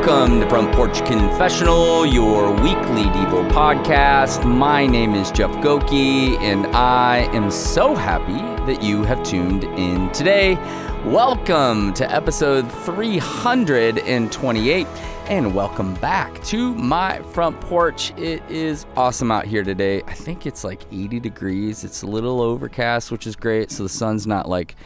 Welcome 0.00 0.40
to 0.40 0.48
Front 0.48 0.74
Porch 0.74 1.04
Confessional, 1.04 2.06
your 2.06 2.52
weekly 2.52 3.02
Devo 3.02 3.46
podcast. 3.50 4.46
My 4.46 4.86
name 4.86 5.14
is 5.14 5.30
Jeff 5.30 5.50
Gokee, 5.56 6.38
and 6.38 6.66
I 6.68 7.28
am 7.34 7.50
so 7.50 7.94
happy 7.94 8.38
that 8.64 8.82
you 8.82 9.04
have 9.04 9.22
tuned 9.22 9.64
in 9.64 10.10
today. 10.12 10.54
Welcome 11.04 11.92
to 11.92 12.10
episode 12.10 12.72
328, 12.72 14.86
and 15.26 15.54
welcome 15.54 15.92
back 15.96 16.42
to 16.44 16.74
my 16.76 17.20
front 17.34 17.60
porch. 17.60 18.14
It 18.16 18.42
is 18.48 18.86
awesome 18.96 19.30
out 19.30 19.44
here 19.44 19.62
today. 19.62 20.02
I 20.06 20.14
think 20.14 20.46
it's 20.46 20.64
like 20.64 20.80
80 20.90 21.20
degrees. 21.20 21.84
It's 21.84 22.00
a 22.00 22.06
little 22.06 22.40
overcast, 22.40 23.12
which 23.12 23.26
is 23.26 23.36
great, 23.36 23.70
so 23.70 23.82
the 23.82 23.90
sun's 23.90 24.26
not 24.26 24.48
like 24.48 24.76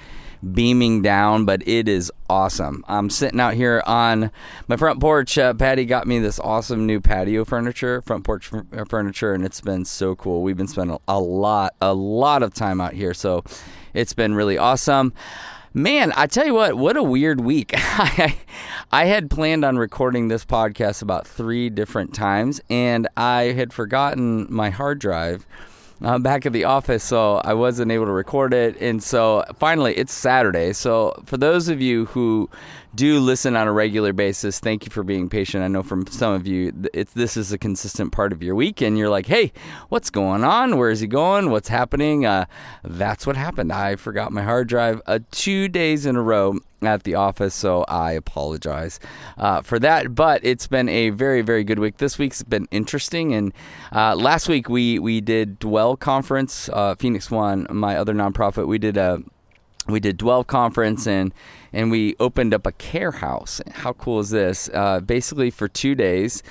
beaming 0.53 1.03
down, 1.03 1.45
but 1.45 1.67
it 1.67 1.89
is 1.89 2.13
awesome. 2.29 2.85
I'm 2.89 3.11
sitting 3.11 3.41
out 3.41 3.55
here 3.55 3.83
on 3.87 4.31
my 4.69 4.77
front 4.77 5.01
porch. 5.01 5.39
Uh, 5.39 5.55
Patty 5.55 5.85
got 5.85 6.07
me 6.07 6.19
this 6.19 6.39
awesome 6.41 6.87
new 6.87 7.01
patio 7.01 7.45
furniture, 7.45 8.03
front 8.03 8.25
porch 8.25 8.51
f- 8.53 8.89
furniture, 8.89 9.33
and 9.33 9.45
it's 9.45 9.61
been 9.61 9.85
so 9.85 10.15
cool. 10.15 10.43
We've 10.43 10.57
been 10.57 10.69
spending 10.69 10.99
a 11.09 11.21
lot, 11.21 11.75
a 11.81 11.95
lot 11.95 12.43
of 12.43 12.55
time 12.55 12.81
out 12.81 12.93
here, 12.93 13.15
so 13.15 13.45
it's 13.95 14.13
been 14.13 14.35
really 14.35 14.59
awesome. 14.59 15.13
Man, 15.77 16.13
I 16.15 16.27
tell 16.27 16.47
you 16.47 16.55
what, 16.55 16.77
what 16.77 16.97
a 16.97 17.03
weird 17.03 17.41
week. 17.41 17.73
I, 17.75 18.39
I 18.93 19.07
had 19.07 19.29
planned 19.29 19.65
on 19.65 19.77
recording 19.77 20.29
this 20.29 20.45
podcast 20.45 21.03
about 21.03 21.27
three 21.27 21.69
different 21.69 22.15
times, 22.15 22.61
and 22.71 23.09
I 23.17 23.55
had 23.57 23.73
forgotten 23.73 24.47
my 24.49 24.71
hard 24.71 25.01
drive 25.01 25.47
uh, 26.03 26.19
back 26.19 26.47
at 26.47 26.53
the 26.53 26.65
office, 26.65 27.05
so 27.05 27.37
I 27.39 27.55
wasn't 27.55 27.93
able 27.93 28.07
to 28.07 28.13
record 28.13 28.53
it. 28.53 28.77
And 28.81 29.03
so 29.03 29.45
finally, 29.59 29.95
it's 29.97 30.13
Saturday. 30.13 30.73
So 30.73 31.15
for 31.25 31.37
those 31.37 31.69
of 31.69 31.81
you 31.81 32.07
who 32.07 32.51
do 32.95 33.19
listen 33.19 33.57
on 33.57 33.67
a 33.67 33.73
regular 33.73 34.13
basis, 34.13 34.61
thank 34.61 34.85
you 34.85 34.91
for 34.91 35.03
being 35.03 35.29
patient. 35.29 35.65
I 35.65 35.69
know 35.69 35.83
from 35.83 36.07
some 36.07 36.33
of 36.33 36.47
you, 36.47 36.73
this 37.15 37.37
is 37.37 37.53
a 37.53 37.59
consistent 37.59 38.13
part 38.13 38.33
of 38.33 38.43
your 38.43 38.55
week, 38.55 38.81
and 38.81 38.97
you're 38.97 39.09
like, 39.09 39.27
"Hey, 39.27 39.53
what's 39.89 40.11
going 40.11 40.45
on? 40.45 40.77
Where 40.77 40.91
is 40.91 41.01
he 41.01 41.07
going? 41.07 41.51
What's 41.51 41.69
happening?" 41.69 42.25
Uh, 42.25 42.47
that's 42.85 43.27
what 43.27 43.37
happened. 43.37 43.73
I 43.73 43.97
forgot 43.97 44.33
my 44.33 44.43
hard 44.43 44.69
drive 44.69 45.01
uh, 45.07 45.21
two 45.31 45.69
days 45.69 46.07
in 46.07 46.17
a 46.17 46.23
row 46.23 46.59
at 46.87 47.05
the 47.05 47.15
office, 47.15 47.55
so 47.55 47.85
I 47.89 48.13
apologize 48.13 49.01
uh, 49.39 49.63
for 49.63 49.79
that. 49.79 50.15
But 50.15 50.45
it's 50.45 50.67
been 50.67 50.89
a 50.89 51.11
very, 51.11 51.43
very 51.43 51.65
good 51.65 51.79
week. 51.79 51.99
This 51.99 52.19
week's 52.19 52.43
been 52.43 52.69
interesting, 52.71 53.35
and 53.35 53.53
uh, 53.93 54.15
last 54.17 54.49
week 54.49 54.69
we 54.69 54.99
we 54.99 55.21
did 55.21 55.59
Dwell 55.59 55.97
Conference, 55.97 56.69
uh, 56.73 56.95
Phoenix 56.95 57.31
One, 57.31 57.67
my 57.71 57.97
other 57.97 58.15
nonprofit. 58.15 58.67
We 58.67 58.79
did 58.79 58.97
a 58.97 59.23
we 59.87 60.01
did 60.01 60.17
Dwell 60.17 60.45
Conference 60.45 61.07
and 61.07 61.33
and 61.73 61.91
we 61.91 62.15
opened 62.21 62.55
up 62.55 62.67
a 62.67 62.73
care 62.73 63.11
house. 63.11 63.61
How 63.73 63.93
cool 63.95 64.21
is 64.21 64.31
this? 64.31 64.71
Uh, 64.73 65.01
basically, 65.01 65.51
for 65.51 65.69
two 65.69 65.95
days. 65.95 66.43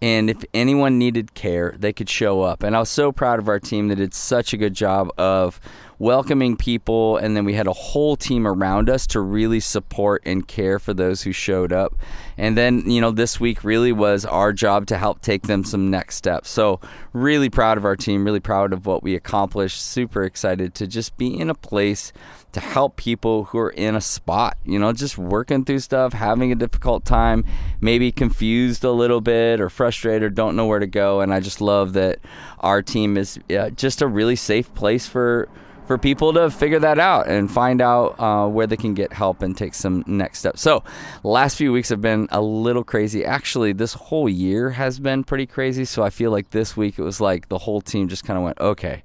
And 0.00 0.30
if 0.30 0.44
anyone 0.54 0.96
needed 0.96 1.34
care, 1.34 1.74
they 1.76 1.92
could 1.92 2.08
show 2.08 2.42
up. 2.42 2.62
And 2.62 2.76
I 2.76 2.78
was 2.78 2.88
so 2.88 3.10
proud 3.10 3.40
of 3.40 3.48
our 3.48 3.58
team 3.58 3.88
that 3.88 3.96
did 3.96 4.14
such 4.14 4.52
a 4.52 4.56
good 4.56 4.72
job 4.72 5.10
of 5.18 5.60
welcoming 5.98 6.56
people. 6.56 7.16
And 7.16 7.36
then 7.36 7.44
we 7.44 7.54
had 7.54 7.66
a 7.66 7.72
whole 7.72 8.16
team 8.16 8.46
around 8.46 8.88
us 8.88 9.06
to 9.08 9.20
really 9.20 9.60
support 9.60 10.22
and 10.24 10.46
care 10.46 10.78
for 10.78 10.94
those 10.94 11.22
who 11.22 11.32
showed 11.32 11.72
up. 11.72 11.94
And 12.36 12.56
then, 12.56 12.88
you 12.88 13.00
know, 13.00 13.10
this 13.10 13.40
week 13.40 13.64
really 13.64 13.92
was 13.92 14.24
our 14.24 14.52
job 14.52 14.86
to 14.86 14.98
help 14.98 15.20
take 15.22 15.42
them 15.42 15.64
some 15.64 15.90
next 15.90 16.16
steps. 16.16 16.50
So, 16.50 16.80
really 17.12 17.50
proud 17.50 17.78
of 17.78 17.84
our 17.84 17.96
team, 17.96 18.24
really 18.24 18.40
proud 18.40 18.72
of 18.72 18.86
what 18.86 19.02
we 19.02 19.16
accomplished. 19.16 19.82
Super 19.82 20.22
excited 20.22 20.74
to 20.74 20.86
just 20.86 21.16
be 21.16 21.38
in 21.38 21.50
a 21.50 21.54
place 21.54 22.12
to 22.52 22.60
help 22.60 22.96
people 22.96 23.44
who 23.44 23.58
are 23.58 23.70
in 23.70 23.94
a 23.94 24.00
spot, 24.00 24.56
you 24.64 24.78
know, 24.78 24.92
just 24.92 25.18
working 25.18 25.64
through 25.64 25.80
stuff, 25.80 26.12
having 26.12 26.50
a 26.50 26.54
difficult 26.54 27.04
time, 27.04 27.44
maybe 27.80 28.10
confused 28.10 28.84
a 28.84 28.90
little 28.90 29.20
bit 29.20 29.60
or 29.60 29.68
frustrated 29.68 30.22
or 30.22 30.30
don't 30.30 30.56
know 30.56 30.66
where 30.66 30.78
to 30.78 30.86
go. 30.86 31.20
And 31.20 31.34
I 31.34 31.40
just 31.40 31.60
love 31.60 31.92
that 31.92 32.18
our 32.60 32.82
team 32.82 33.16
is 33.16 33.38
uh, 33.50 33.70
just 33.70 34.00
a 34.00 34.06
really 34.06 34.36
safe 34.36 34.72
place 34.74 35.06
for 35.06 35.48
for 35.88 35.96
people 35.96 36.34
to 36.34 36.50
figure 36.50 36.78
that 36.78 36.98
out 36.98 37.26
and 37.28 37.50
find 37.50 37.80
out 37.80 38.20
uh, 38.20 38.46
where 38.46 38.66
they 38.66 38.76
can 38.76 38.92
get 38.92 39.10
help 39.10 39.40
and 39.40 39.56
take 39.56 39.72
some 39.72 40.04
next 40.06 40.40
steps. 40.40 40.60
So, 40.60 40.84
last 41.24 41.56
few 41.56 41.72
weeks 41.72 41.88
have 41.88 42.02
been 42.02 42.28
a 42.30 42.42
little 42.42 42.84
crazy. 42.84 43.24
Actually, 43.24 43.72
this 43.72 43.94
whole 43.94 44.28
year 44.28 44.70
has 44.70 45.00
been 45.00 45.24
pretty 45.24 45.46
crazy. 45.46 45.86
So, 45.86 46.02
I 46.02 46.10
feel 46.10 46.30
like 46.30 46.50
this 46.50 46.76
week 46.76 46.98
it 46.98 47.02
was 47.02 47.22
like 47.22 47.48
the 47.48 47.58
whole 47.58 47.80
team 47.80 48.08
just 48.08 48.24
kind 48.24 48.36
of 48.36 48.44
went, 48.44 48.60
okay, 48.60 49.02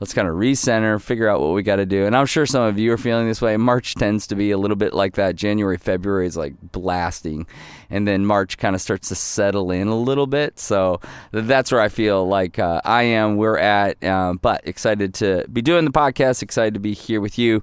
let's 0.00 0.14
kind 0.14 0.28
of 0.28 0.34
recenter, 0.34 1.00
figure 1.00 1.28
out 1.28 1.40
what 1.40 1.54
we 1.54 1.62
got 1.62 1.76
to 1.76 1.86
do. 1.86 2.06
And 2.06 2.16
I'm 2.16 2.26
sure 2.26 2.46
some 2.46 2.62
of 2.62 2.78
you 2.78 2.92
are 2.92 2.98
feeling 2.98 3.26
this 3.26 3.40
way. 3.40 3.56
March 3.56 3.94
tends 3.94 4.26
to 4.28 4.34
be 4.34 4.50
a 4.50 4.58
little 4.58 4.76
bit 4.76 4.94
like 4.94 5.14
that. 5.14 5.36
January, 5.36 5.76
February 5.76 6.26
is 6.26 6.36
like 6.36 6.54
blasting. 6.72 7.46
And 7.90 8.08
then 8.08 8.26
March 8.26 8.58
kind 8.58 8.74
of 8.74 8.80
starts 8.80 9.08
to 9.08 9.14
settle 9.14 9.70
in 9.70 9.88
a 9.88 9.96
little 9.96 10.26
bit. 10.26 10.58
So 10.58 11.00
that's 11.30 11.70
where 11.70 11.80
I 11.80 11.88
feel 11.88 12.26
like 12.26 12.58
uh, 12.58 12.80
I 12.84 13.04
am, 13.04 13.36
we're 13.36 13.58
at. 13.58 14.02
Um, 14.02 14.38
but 14.38 14.62
excited 14.64 15.14
to 15.14 15.46
be 15.52 15.62
doing 15.62 15.84
the 15.84 15.92
podcast, 15.92 16.42
excited 16.42 16.74
to 16.74 16.80
be 16.80 16.94
here 16.94 17.20
with 17.20 17.38
you. 17.38 17.60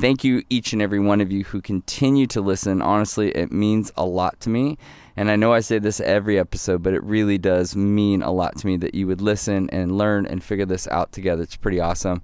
Thank 0.00 0.24
you, 0.24 0.42
each 0.50 0.72
and 0.72 0.80
every 0.80 1.00
one 1.00 1.20
of 1.20 1.30
you 1.30 1.44
who 1.44 1.60
continue 1.60 2.26
to 2.28 2.40
listen. 2.40 2.82
Honestly, 2.82 3.30
it 3.32 3.52
means 3.52 3.92
a 3.96 4.04
lot 4.04 4.40
to 4.40 4.50
me. 4.50 4.78
And 5.16 5.30
I 5.30 5.36
know 5.36 5.52
I 5.52 5.60
say 5.60 5.78
this 5.78 6.00
every 6.00 6.38
episode, 6.38 6.82
but 6.82 6.92
it 6.92 7.02
really 7.04 7.38
does 7.38 7.76
mean 7.76 8.22
a 8.22 8.32
lot 8.32 8.56
to 8.58 8.66
me 8.66 8.76
that 8.78 8.94
you 8.94 9.06
would 9.06 9.20
listen 9.20 9.70
and 9.70 9.96
learn 9.96 10.26
and 10.26 10.42
figure 10.42 10.66
this 10.66 10.88
out 10.88 11.12
together. 11.12 11.42
It's 11.42 11.56
pretty 11.56 11.80
awesome. 11.80 12.22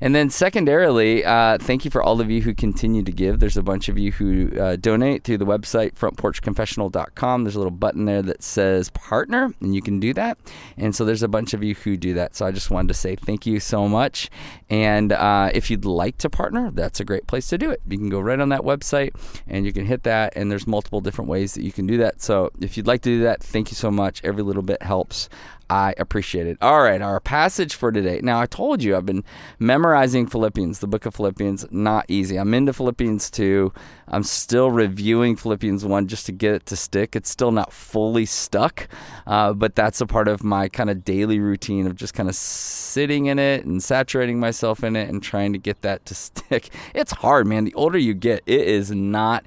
And 0.00 0.14
then, 0.14 0.30
secondarily, 0.30 1.24
uh, 1.24 1.58
thank 1.58 1.84
you 1.84 1.90
for 1.90 2.02
all 2.02 2.20
of 2.20 2.30
you 2.30 2.42
who 2.42 2.54
continue 2.54 3.02
to 3.02 3.12
give. 3.12 3.40
There's 3.40 3.56
a 3.56 3.62
bunch 3.62 3.88
of 3.88 3.98
you 3.98 4.12
who 4.12 4.50
uh, 4.58 4.76
donate 4.76 5.24
through 5.24 5.38
the 5.38 5.46
website, 5.46 5.94
frontporchconfessional.com. 5.94 7.44
There's 7.44 7.54
a 7.54 7.58
little 7.58 7.70
button 7.70 8.04
there 8.04 8.22
that 8.22 8.42
says 8.42 8.90
partner, 8.90 9.54
and 9.60 9.74
you 9.74 9.82
can 9.82 10.00
do 10.00 10.12
that. 10.14 10.38
And 10.76 10.94
so, 10.94 11.04
there's 11.04 11.22
a 11.22 11.28
bunch 11.28 11.54
of 11.54 11.62
you 11.62 11.74
who 11.74 11.96
do 11.96 12.14
that. 12.14 12.36
So, 12.36 12.46
I 12.46 12.52
just 12.52 12.70
wanted 12.70 12.88
to 12.88 12.94
say 12.94 13.16
thank 13.16 13.46
you 13.46 13.60
so 13.60 13.88
much. 13.88 14.30
And 14.68 15.12
uh, 15.12 15.50
if 15.54 15.70
you'd 15.70 15.84
like 15.84 16.18
to 16.18 16.30
partner, 16.30 16.70
that's 16.70 17.00
a 17.00 17.04
great 17.04 17.26
place 17.26 17.48
to 17.48 17.58
do 17.58 17.70
it. 17.70 17.80
You 17.88 17.98
can 17.98 18.08
go 18.08 18.20
right 18.20 18.40
on 18.40 18.48
that 18.50 18.62
website 18.62 19.14
and 19.46 19.64
you 19.64 19.72
can 19.72 19.86
hit 19.86 20.02
that. 20.04 20.32
And 20.36 20.50
there's 20.50 20.66
multiple 20.66 21.00
different 21.00 21.30
ways 21.30 21.54
that 21.54 21.62
you 21.62 21.72
can 21.72 21.86
do 21.86 21.98
that. 21.98 22.20
So, 22.20 22.50
if 22.60 22.76
you'd 22.76 22.86
like 22.86 23.02
to 23.02 23.10
do 23.10 23.22
that, 23.22 23.42
thank 23.42 23.70
you 23.70 23.76
so 23.76 23.90
much. 23.90 24.20
Every 24.24 24.42
little 24.42 24.62
bit 24.62 24.82
helps. 24.82 25.28
I 25.70 25.94
appreciate 25.98 26.46
it. 26.46 26.58
All 26.60 26.82
right, 26.82 27.00
our 27.00 27.20
passage 27.20 27.74
for 27.74 27.90
today. 27.90 28.20
Now, 28.22 28.40
I 28.40 28.46
told 28.46 28.82
you 28.82 28.96
I've 28.96 29.06
been 29.06 29.24
memorizing 29.58 30.26
Philippians, 30.26 30.80
the 30.80 30.86
book 30.86 31.06
of 31.06 31.14
Philippians. 31.14 31.66
Not 31.70 32.04
easy. 32.08 32.36
I'm 32.36 32.52
into 32.54 32.72
Philippians 32.72 33.30
2. 33.30 33.72
I'm 34.08 34.22
still 34.22 34.70
reviewing 34.70 35.36
Philippians 35.36 35.84
1 35.84 36.06
just 36.08 36.26
to 36.26 36.32
get 36.32 36.54
it 36.54 36.66
to 36.66 36.76
stick. 36.76 37.16
It's 37.16 37.30
still 37.30 37.52
not 37.52 37.72
fully 37.72 38.26
stuck, 38.26 38.88
uh, 39.26 39.54
but 39.54 39.74
that's 39.74 40.00
a 40.00 40.06
part 40.06 40.28
of 40.28 40.44
my 40.44 40.68
kind 40.68 40.90
of 40.90 41.04
daily 41.04 41.40
routine 41.40 41.86
of 41.86 41.96
just 41.96 42.14
kind 42.14 42.28
of 42.28 42.34
sitting 42.34 43.26
in 43.26 43.38
it 43.38 43.64
and 43.64 43.82
saturating 43.82 44.38
myself 44.38 44.84
in 44.84 44.96
it 44.96 45.08
and 45.08 45.22
trying 45.22 45.52
to 45.52 45.58
get 45.58 45.82
that 45.82 46.04
to 46.06 46.14
stick. 46.14 46.70
It's 46.94 47.12
hard, 47.12 47.46
man. 47.46 47.64
The 47.64 47.74
older 47.74 47.98
you 47.98 48.14
get, 48.14 48.42
it 48.46 48.68
is 48.68 48.90
not 48.90 49.44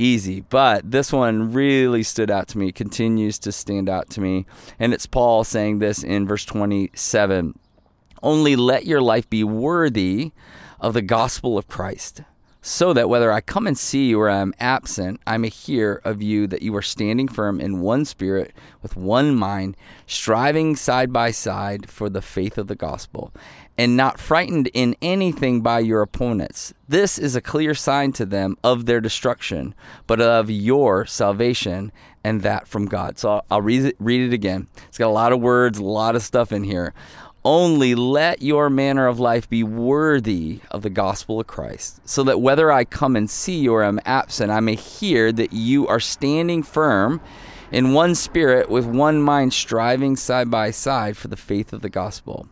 easy. 0.00 0.40
But 0.40 0.90
this 0.90 1.12
one 1.12 1.52
really 1.52 2.02
stood 2.02 2.30
out 2.30 2.48
to 2.48 2.58
me, 2.58 2.72
continues 2.72 3.38
to 3.40 3.52
stand 3.52 3.88
out 3.88 4.10
to 4.10 4.20
me. 4.20 4.46
And 4.78 4.92
it's 4.92 5.06
Paul 5.06 5.44
saying 5.44 5.78
this 5.78 6.02
in 6.02 6.26
verse 6.26 6.44
27 6.44 7.58
Only 8.22 8.56
let 8.56 8.86
your 8.86 9.00
life 9.00 9.28
be 9.28 9.44
worthy 9.44 10.32
of 10.80 10.94
the 10.94 11.02
gospel 11.02 11.58
of 11.58 11.68
Christ, 11.68 12.22
so 12.62 12.92
that 12.94 13.08
whether 13.08 13.30
I 13.30 13.42
come 13.42 13.66
and 13.66 13.76
see 13.76 14.08
you 14.08 14.20
or 14.20 14.30
I 14.30 14.38
am 14.38 14.54
absent, 14.58 15.20
I 15.26 15.36
may 15.36 15.50
hear 15.50 16.00
of 16.04 16.22
you 16.22 16.46
that 16.46 16.62
you 16.62 16.74
are 16.76 16.82
standing 16.82 17.28
firm 17.28 17.60
in 17.60 17.80
one 17.80 18.04
spirit, 18.06 18.52
with 18.82 18.96
one 18.96 19.34
mind, 19.34 19.76
striving 20.06 20.76
side 20.76 21.12
by 21.12 21.30
side 21.30 21.90
for 21.90 22.08
the 22.08 22.22
faith 22.22 22.56
of 22.56 22.66
the 22.66 22.74
gospel 22.74 23.32
and 23.80 23.96
not 23.96 24.20
frightened 24.20 24.68
in 24.74 24.94
anything 25.00 25.62
by 25.62 25.78
your 25.78 26.02
opponents. 26.02 26.74
This 26.86 27.18
is 27.18 27.34
a 27.34 27.40
clear 27.40 27.74
sign 27.74 28.12
to 28.12 28.26
them 28.26 28.58
of 28.62 28.84
their 28.84 29.00
destruction, 29.00 29.74
but 30.06 30.20
of 30.20 30.50
your 30.50 31.06
salvation, 31.06 31.90
and 32.22 32.42
that 32.42 32.68
from 32.68 32.84
God. 32.84 33.18
So 33.18 33.40
I'll, 33.50 33.62
read, 33.62 33.86
it, 33.86 33.96
read 33.98 34.20
it 34.20 34.34
again. 34.34 34.66
It's 34.88 34.98
got 34.98 35.08
a 35.08 35.08
lot 35.08 35.32
of 35.32 35.40
words, 35.40 35.78
a 35.78 35.82
lot 35.82 36.14
of 36.14 36.20
stuff 36.20 36.52
in 36.52 36.62
here. 36.62 36.92
Only 37.42 37.94
let 37.94 38.42
your 38.42 38.68
manner 38.68 39.06
of 39.06 39.18
life 39.18 39.48
be 39.48 39.62
worthy 39.62 40.60
of 40.70 40.82
the 40.82 40.90
gospel 40.90 41.40
of 41.40 41.46
Christ, 41.46 42.06
so 42.06 42.22
that 42.24 42.42
whether 42.42 42.70
I 42.70 42.84
come 42.84 43.16
and 43.16 43.30
see 43.30 43.60
you 43.60 43.72
or 43.72 43.82
am 43.82 43.98
absent, 44.04 44.52
I 44.52 44.60
may 44.60 44.74
hear 44.74 45.32
that 45.32 45.54
you 45.54 45.86
are 45.86 46.00
standing 46.00 46.62
firm 46.62 47.22
in 47.72 47.94
one 47.94 48.14
spirit 48.14 48.68
with 48.68 48.84
one 48.84 49.22
mind, 49.22 49.54
striving 49.54 50.16
side 50.16 50.50
by 50.50 50.70
side 50.70 51.16
for 51.16 51.28
the 51.28 51.36
faith 51.36 51.72
of 51.72 51.80
the 51.80 51.88
gospel 51.88 52.46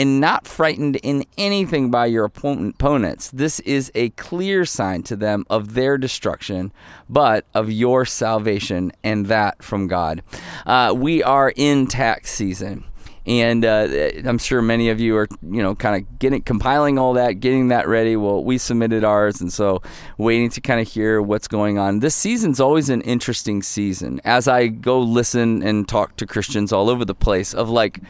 and 0.00 0.18
not 0.18 0.46
frightened 0.46 0.96
in 0.96 1.26
anything 1.36 1.90
by 1.90 2.06
your 2.06 2.24
opponents. 2.24 3.30
This 3.32 3.60
is 3.60 3.92
a 3.94 4.08
clear 4.10 4.64
sign 4.64 5.02
to 5.02 5.14
them 5.14 5.44
of 5.50 5.74
their 5.74 5.98
destruction, 5.98 6.72
but 7.10 7.44
of 7.52 7.70
your 7.70 8.06
salvation, 8.06 8.92
and 9.04 9.26
that 9.26 9.62
from 9.62 9.88
God. 9.88 10.22
Uh, 10.64 10.94
we 10.96 11.22
are 11.22 11.52
in 11.54 11.86
tax 11.86 12.30
season. 12.30 12.84
And 13.26 13.64
uh, 13.64 13.88
I'm 14.24 14.38
sure 14.38 14.62
many 14.62 14.88
of 14.88 15.00
you 15.00 15.16
are, 15.16 15.28
you 15.42 15.62
know, 15.62 15.74
kind 15.74 15.96
of 15.96 16.18
getting 16.18 16.42
compiling 16.42 16.98
all 16.98 17.14
that, 17.14 17.40
getting 17.40 17.68
that 17.68 17.86
ready. 17.86 18.16
Well, 18.16 18.42
we 18.42 18.58
submitted 18.58 19.04
ours, 19.04 19.40
and 19.40 19.52
so 19.52 19.82
waiting 20.18 20.50
to 20.50 20.60
kind 20.60 20.80
of 20.80 20.88
hear 20.88 21.20
what's 21.20 21.48
going 21.48 21.78
on. 21.78 22.00
This 22.00 22.14
season's 22.14 22.60
always 22.60 22.88
an 22.88 23.02
interesting 23.02 23.62
season. 23.62 24.20
As 24.24 24.48
I 24.48 24.68
go 24.68 25.00
listen 25.00 25.62
and 25.62 25.86
talk 25.86 26.16
to 26.16 26.26
Christians 26.26 26.72
all 26.72 26.88
over 26.88 27.04
the 27.04 27.14
place, 27.14 27.54
of 27.54 27.68
like, 27.68 28.00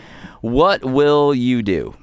what 0.40 0.84
will 0.84 1.34
you 1.34 1.62
do? 1.62 1.94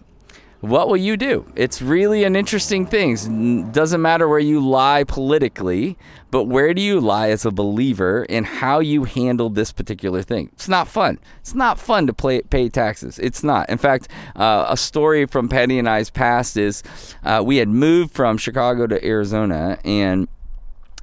What 0.61 0.87
will 0.87 0.97
you 0.97 1.17
do? 1.17 1.45
It's 1.55 1.81
really 1.81 2.23
an 2.23 2.35
interesting 2.35 2.85
thing. 2.85 3.71
Doesn't 3.71 4.01
matter 4.01 4.27
where 4.27 4.39
you 4.39 4.59
lie 4.59 5.03
politically, 5.03 5.97
but 6.31 6.45
where 6.45 6.73
do 6.73 6.81
you 6.81 6.99
lie 6.99 7.29
as 7.29 7.45
a 7.45 7.51
believer 7.51 8.23
in 8.23 8.43
how 8.43 8.79
you 8.79 9.03
handle 9.03 9.49
this 9.49 9.71
particular 9.71 10.23
thing? 10.23 10.49
It's 10.53 10.67
not 10.67 10.87
fun. 10.87 11.19
It's 11.41 11.53
not 11.53 11.79
fun 11.79 12.07
to 12.07 12.13
play, 12.13 12.41
pay 12.41 12.69
taxes. 12.69 13.19
It's 13.19 13.43
not. 13.43 13.69
In 13.69 13.77
fact, 13.77 14.07
uh, 14.35 14.65
a 14.67 14.77
story 14.77 15.27
from 15.27 15.47
Patty 15.47 15.77
and 15.77 15.87
I's 15.87 16.09
past 16.09 16.57
is 16.57 16.83
uh, 17.23 17.43
we 17.45 17.57
had 17.57 17.69
moved 17.69 18.13
from 18.13 18.37
Chicago 18.37 18.87
to 18.87 19.05
Arizona 19.05 19.77
and 19.85 20.27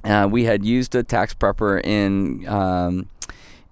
uh, 0.03 0.27
we 0.29 0.43
had 0.43 0.65
used 0.65 0.95
a 0.95 1.03
tax 1.03 1.33
prepper 1.33 1.83
in. 1.83 2.47
Um, 2.47 3.09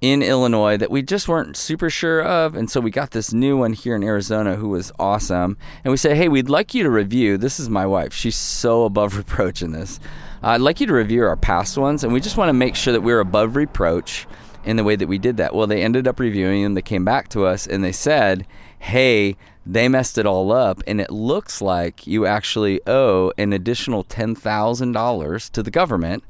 in 0.03 0.21
Illinois 0.21 0.75
that 0.75 0.91
we 0.91 1.01
just 1.01 1.29
weren't 1.29 1.55
super 1.55 1.89
sure 1.89 2.21
of. 2.21 2.55
And 2.55 2.69
so 2.69 2.81
we 2.81 2.91
got 2.91 3.11
this 3.11 3.31
new 3.31 3.55
one 3.55 3.71
here 3.71 3.95
in 3.95 4.03
Arizona 4.03 4.57
who 4.57 4.67
was 4.67 4.91
awesome. 4.99 5.57
And 5.85 5.91
we 5.91 5.97
said, 5.97 6.17
hey, 6.17 6.27
we'd 6.27 6.49
like 6.49 6.73
you 6.73 6.83
to 6.83 6.89
review. 6.89 7.37
This 7.37 7.57
is 7.57 7.69
my 7.69 7.85
wife. 7.85 8.13
She's 8.13 8.35
so 8.35 8.83
above 8.83 9.15
reproach 9.17 9.61
in 9.61 9.71
this. 9.71 10.01
Uh, 10.43 10.47
I'd 10.47 10.61
like 10.61 10.81
you 10.81 10.87
to 10.87 10.93
review 10.93 11.23
our 11.23 11.37
past 11.37 11.77
ones. 11.77 12.03
And 12.03 12.11
we 12.11 12.19
just 12.19 12.35
want 12.35 12.49
to 12.49 12.53
make 12.53 12.75
sure 12.75 12.91
that 12.91 12.99
we're 12.99 13.21
above 13.21 13.55
reproach 13.55 14.27
in 14.65 14.75
the 14.75 14.83
way 14.83 14.97
that 14.97 15.07
we 15.07 15.17
did 15.17 15.37
that. 15.37 15.55
Well, 15.55 15.67
they 15.67 15.81
ended 15.81 16.05
up 16.05 16.19
reviewing 16.19 16.63
them. 16.63 16.73
they 16.73 16.81
came 16.81 17.05
back 17.05 17.29
to 17.29 17.45
us 17.45 17.65
and 17.65 17.81
they 17.81 17.93
said, 17.93 18.45
hey, 18.79 19.37
they 19.65 19.87
messed 19.87 20.17
it 20.17 20.25
all 20.25 20.51
up. 20.51 20.83
And 20.85 20.99
it 20.99 21.11
looks 21.11 21.61
like 21.61 22.05
you 22.05 22.25
actually 22.25 22.81
owe 22.85 23.31
an 23.37 23.53
additional 23.53 24.03
$10,000 24.03 25.49
to 25.51 25.63
the 25.63 25.71
government. 25.71 26.25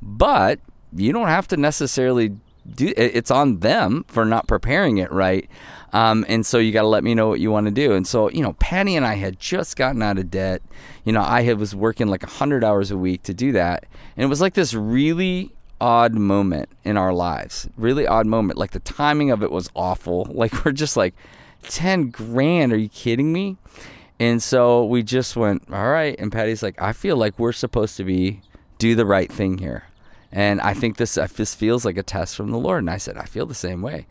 But 0.00 0.60
you 0.96 1.12
don't 1.12 1.28
have 1.28 1.46
to 1.48 1.58
necessarily 1.58 2.32
do 2.74 2.92
it's 2.96 3.30
on 3.30 3.60
them 3.60 4.04
for 4.08 4.24
not 4.24 4.46
preparing 4.46 4.98
it 4.98 5.10
right. 5.12 5.48
Um, 5.92 6.24
and 6.28 6.44
so 6.44 6.58
you 6.58 6.72
got 6.72 6.82
to 6.82 6.88
let 6.88 7.02
me 7.02 7.14
know 7.14 7.28
what 7.28 7.40
you 7.40 7.50
want 7.50 7.66
to 7.66 7.72
do. 7.72 7.94
And 7.94 8.06
so, 8.06 8.28
you 8.30 8.42
know, 8.42 8.52
Patty 8.54 8.94
and 8.94 9.06
I 9.06 9.14
had 9.14 9.40
just 9.40 9.76
gotten 9.76 10.02
out 10.02 10.18
of 10.18 10.30
debt. 10.30 10.60
You 11.04 11.12
know, 11.12 11.22
I 11.22 11.42
had, 11.42 11.58
was 11.58 11.74
working 11.74 12.08
like 12.08 12.22
100 12.22 12.62
hours 12.62 12.90
a 12.90 12.98
week 12.98 13.22
to 13.22 13.34
do 13.34 13.52
that. 13.52 13.86
And 14.16 14.24
it 14.24 14.28
was 14.28 14.40
like 14.40 14.54
this 14.54 14.74
really 14.74 15.50
odd 15.80 16.14
moment 16.14 16.68
in 16.84 16.98
our 16.98 17.14
lives. 17.14 17.68
Really 17.78 18.06
odd 18.06 18.26
moment. 18.26 18.58
Like 18.58 18.72
the 18.72 18.80
timing 18.80 19.30
of 19.30 19.42
it 19.42 19.50
was 19.50 19.70
awful. 19.74 20.26
Like 20.38 20.64
we're 20.64 20.72
just 20.72 20.96
like, 20.96 21.14
10 21.64 22.10
grand. 22.10 22.72
Are 22.72 22.76
you 22.76 22.88
kidding 22.88 23.32
me? 23.32 23.56
And 24.20 24.42
so 24.42 24.84
we 24.84 25.02
just 25.02 25.36
went, 25.36 25.62
all 25.72 25.90
right. 25.90 26.18
And 26.18 26.32
Patty's 26.32 26.62
like, 26.62 26.80
I 26.80 26.92
feel 26.92 27.16
like 27.16 27.38
we're 27.38 27.52
supposed 27.52 27.96
to 27.96 28.04
be 28.04 28.40
do 28.78 28.94
the 28.94 29.06
right 29.06 29.30
thing 29.30 29.58
here. 29.58 29.84
And 30.30 30.60
I 30.60 30.74
think 30.74 30.98
this 30.98 31.14
this 31.14 31.54
feels 31.54 31.84
like 31.84 31.96
a 31.96 32.02
test 32.02 32.36
from 32.36 32.50
the 32.50 32.58
Lord. 32.58 32.80
And 32.80 32.90
I 32.90 32.98
said, 32.98 33.16
I 33.16 33.24
feel 33.24 33.46
the 33.46 33.54
same 33.54 33.80
way. 33.80 34.06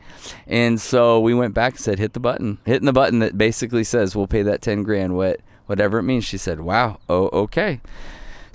And 0.47 0.81
so 0.81 1.19
we 1.19 1.33
went 1.33 1.53
back 1.53 1.73
and 1.73 1.79
said, 1.79 1.99
hit 1.99 2.13
the 2.13 2.19
button, 2.19 2.57
hitting 2.65 2.87
the 2.87 2.93
button 2.93 3.19
that 3.19 3.37
basically 3.37 3.83
says 3.83 4.15
we'll 4.15 4.27
pay 4.27 4.41
that 4.43 4.61
ten 4.61 4.83
grand, 4.83 5.15
what 5.15 5.41
whatever 5.67 5.99
it 5.99 6.03
means. 6.03 6.25
She 6.25 6.37
said, 6.37 6.61
Wow, 6.61 6.99
oh 7.07 7.29
okay. 7.43 7.81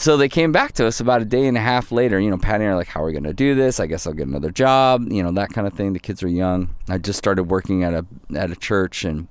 So 0.03 0.17
they 0.17 0.29
came 0.29 0.50
back 0.50 0.73
to 0.73 0.87
us 0.87 0.99
about 0.99 1.23
a 1.23 1.25
day 1.25 1.47
and 1.47 1.56
a 1.56 1.61
half 1.61 1.93
later. 1.93 2.19
You 2.19 2.31
know, 2.31 2.37
Patty 2.38 2.64
and 2.64 2.73
I 2.73 2.75
are 2.75 2.76
like, 2.76 2.88
"How 2.88 3.05
are 3.05 3.06
we 3.06 3.12
going 3.12 3.23
to 3.23 3.32
do 3.32 3.55
this? 3.55 3.79
I 3.79 3.87
guess 3.87 4.05
I'll 4.05 4.12
get 4.12 4.26
another 4.26 4.50
job." 4.50 5.12
You 5.12 5.23
know, 5.23 5.31
that 5.31 5.50
kind 5.50 5.65
of 5.65 5.75
thing. 5.75 5.93
The 5.93 6.00
kids 6.00 6.25
are 6.25 6.29
young. 6.29 6.75
I 6.88 6.99
just 6.99 7.19
started 7.19 7.44
working 7.44 7.85
at 7.85 7.94
a 7.94 8.05
at 8.35 8.50
a 8.50 8.56
church, 8.56 9.05
and 9.05 9.29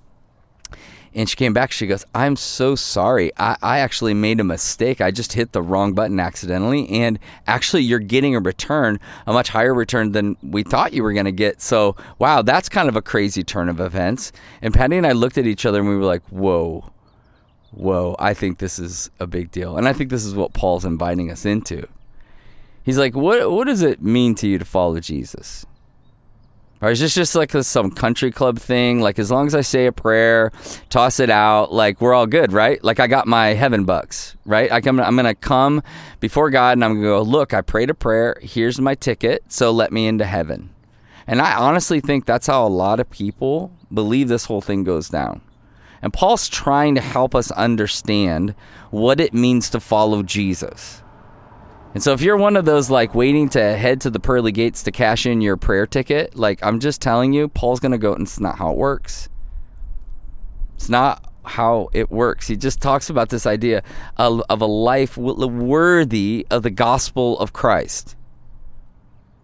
and 1.13 1.27
she 1.29 1.35
came 1.35 1.53
back. 1.53 1.71
She 1.71 1.87
goes, 1.87 2.05
I'm 2.15 2.35
so 2.35 2.75
sorry. 2.75 3.31
I, 3.37 3.57
I 3.61 3.79
actually 3.79 4.13
made 4.13 4.39
a 4.39 4.43
mistake. 4.43 5.01
I 5.01 5.11
just 5.11 5.33
hit 5.33 5.51
the 5.51 5.61
wrong 5.61 5.93
button 5.93 6.19
accidentally. 6.19 6.89
And 6.89 7.19
actually, 7.47 7.83
you're 7.83 7.99
getting 7.99 8.35
a 8.35 8.39
return, 8.39 8.99
a 9.27 9.33
much 9.33 9.49
higher 9.49 9.73
return 9.73 10.13
than 10.13 10.37
we 10.41 10.63
thought 10.63 10.93
you 10.93 11.03
were 11.03 11.13
going 11.13 11.25
to 11.25 11.31
get. 11.31 11.61
So, 11.61 11.97
wow, 12.17 12.41
that's 12.41 12.69
kind 12.69 12.87
of 12.87 12.95
a 12.95 13.01
crazy 13.01 13.43
turn 13.43 13.67
of 13.67 13.79
events. 13.79 14.31
And 14.61 14.73
Patty 14.73 14.97
and 14.97 15.05
I 15.05 15.11
looked 15.11 15.37
at 15.37 15.45
each 15.45 15.65
other 15.65 15.79
and 15.79 15.89
we 15.89 15.97
were 15.97 16.05
like, 16.05 16.23
whoa, 16.29 16.91
whoa, 17.71 18.15
I 18.17 18.33
think 18.33 18.59
this 18.59 18.79
is 18.79 19.09
a 19.19 19.27
big 19.27 19.51
deal. 19.51 19.77
And 19.77 19.87
I 19.87 19.93
think 19.93 20.09
this 20.09 20.23
is 20.23 20.33
what 20.33 20.53
Paul's 20.53 20.85
inviting 20.85 21.29
us 21.29 21.45
into. 21.45 21.87
He's 22.83 22.97
like, 22.97 23.15
what, 23.15 23.51
what 23.51 23.67
does 23.67 23.81
it 23.81 24.01
mean 24.01 24.33
to 24.35 24.47
you 24.47 24.57
to 24.57 24.65
follow 24.65 24.99
Jesus? 24.99 25.65
Or 26.81 26.89
is 26.89 26.99
this 26.99 27.13
just 27.13 27.35
like 27.35 27.51
some 27.51 27.91
country 27.91 28.31
club 28.31 28.57
thing? 28.57 29.01
Like, 29.01 29.19
as 29.19 29.29
long 29.29 29.45
as 29.45 29.53
I 29.53 29.61
say 29.61 29.85
a 29.85 29.91
prayer, 29.91 30.51
toss 30.89 31.19
it 31.19 31.29
out, 31.29 31.71
like, 31.71 32.01
we're 32.01 32.13
all 32.13 32.25
good, 32.25 32.51
right? 32.51 32.83
Like, 32.83 32.99
I 32.99 33.05
got 33.05 33.27
my 33.27 33.49
heaven 33.49 33.85
bucks, 33.85 34.35
right? 34.45 34.71
I 34.71 34.81
come, 34.81 34.99
I'm 34.99 35.15
going 35.15 35.25
to 35.25 35.35
come 35.35 35.83
before 36.19 36.49
God 36.49 36.77
and 36.77 36.83
I'm 36.83 36.93
going 36.93 37.03
to 37.03 37.07
go, 37.07 37.21
look, 37.21 37.53
I 37.53 37.61
prayed 37.61 37.91
a 37.91 37.93
prayer. 37.93 38.35
Here's 38.41 38.81
my 38.81 38.95
ticket. 38.95 39.43
So 39.49 39.69
let 39.71 39.91
me 39.91 40.07
into 40.07 40.25
heaven. 40.25 40.71
And 41.27 41.39
I 41.39 41.55
honestly 41.55 41.99
think 41.99 42.25
that's 42.25 42.47
how 42.47 42.65
a 42.65 42.67
lot 42.67 42.99
of 42.99 43.09
people 43.11 43.71
believe 43.93 44.27
this 44.27 44.45
whole 44.45 44.61
thing 44.61 44.83
goes 44.83 45.07
down. 45.07 45.41
And 46.01 46.11
Paul's 46.11 46.49
trying 46.49 46.95
to 46.95 47.01
help 47.01 47.35
us 47.35 47.51
understand 47.51 48.55
what 48.89 49.19
it 49.19 49.35
means 49.35 49.69
to 49.69 49.79
follow 49.79 50.23
Jesus. 50.23 51.03
And 51.93 52.01
so 52.01 52.13
if 52.13 52.21
you're 52.21 52.37
one 52.37 52.55
of 52.55 52.65
those 52.65 52.89
like 52.89 53.13
waiting 53.13 53.49
to 53.49 53.77
head 53.77 54.01
to 54.01 54.09
the 54.09 54.19
pearly 54.19 54.51
gates 54.51 54.83
to 54.83 54.91
cash 54.91 55.25
in 55.25 55.41
your 55.41 55.57
prayer 55.57 55.85
ticket, 55.85 56.35
like 56.35 56.63
I'm 56.63 56.79
just 56.79 57.01
telling 57.01 57.33
you, 57.33 57.49
Paul's 57.49 57.79
going 57.79 57.91
to 57.91 57.97
go 57.97 58.13
and 58.13 58.23
it's 58.23 58.39
not 58.39 58.57
how 58.57 58.71
it 58.71 58.77
works. 58.77 59.27
It's 60.75 60.89
not 60.89 61.31
how 61.43 61.89
it 61.91 62.09
works. 62.09 62.47
He 62.47 62.55
just 62.55 62.81
talks 62.81 63.09
about 63.09 63.29
this 63.29 63.45
idea 63.45 63.83
of, 64.17 64.41
of 64.49 64.61
a 64.61 64.65
life 64.65 65.17
worthy 65.17 66.47
of 66.49 66.63
the 66.63 66.69
gospel 66.69 67.37
of 67.39 67.51
Christ. 67.51 68.15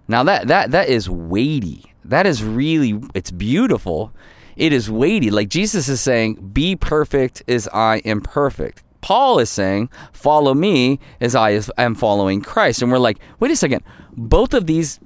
Now 0.07 0.23
that 0.23 0.47
that 0.47 0.71
that 0.71 0.87
is 0.87 1.09
weighty. 1.09 1.93
That 2.05 2.25
is 2.25 2.43
really 2.43 2.99
it's 3.13 3.31
beautiful. 3.31 4.13
It 4.55 4.71
is 4.71 4.89
weighty. 4.89 5.31
Like 5.31 5.49
Jesus 5.49 5.89
is 5.89 5.99
saying, 5.99 6.35
"Be 6.53 6.75
perfect 6.77 7.43
as 7.47 7.67
I 7.73 7.97
am 8.05 8.21
perfect." 8.21 8.83
Paul 9.01 9.39
is 9.39 9.49
saying, 9.49 9.89
follow 10.11 10.53
me 10.53 10.99
as 11.21 11.35
I 11.35 11.61
am 11.77 11.95
following 11.95 12.41
Christ. 12.41 12.81
And 12.81 12.91
we're 12.91 12.97
like, 12.97 13.19
wait 13.39 13.51
a 13.51 13.55
second, 13.55 13.83
both 14.15 14.53
of 14.53 14.67
these 14.67 14.99